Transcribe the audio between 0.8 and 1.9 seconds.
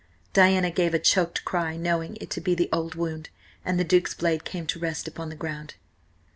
a choked cry,